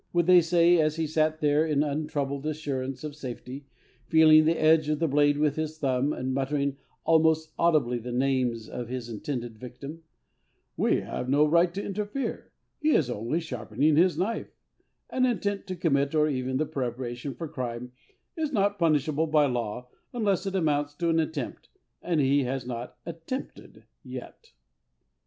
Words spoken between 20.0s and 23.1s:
unless it amounts to an attempt, and he has not